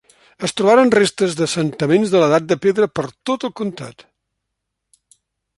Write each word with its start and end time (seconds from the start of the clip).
Es 0.45 0.53
trobaren 0.59 0.93
restes 0.95 1.35
d'assentaments 1.41 2.15
de 2.15 2.21
l'Edat 2.23 2.49
de 2.53 2.57
Pedra 2.65 2.89
per 3.01 3.07
tot 3.31 3.47
el 3.51 3.55
comtat. 3.63 4.07